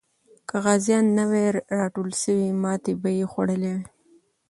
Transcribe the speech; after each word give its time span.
که 0.47 0.55
غازیان 0.63 1.05
نه 1.17 1.23
وای 1.29 1.47
راټول 1.77 2.09
سوي، 2.21 2.49
ماتې 2.61 2.93
به 3.01 3.09
یې 3.17 3.25
خوړلې 3.31 3.69
وه. 3.77 3.81